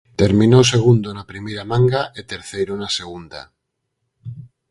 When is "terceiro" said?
2.33-2.73